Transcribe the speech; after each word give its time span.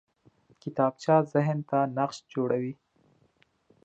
کتابچه 0.61 1.13
ذهن 1.33 1.59
ته 1.69 1.79
نقش 1.97 2.17
جوړوي 2.33 2.73